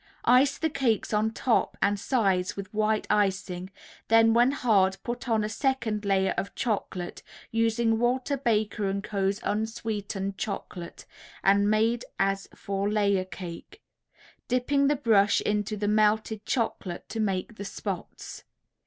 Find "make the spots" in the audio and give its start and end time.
17.19-18.43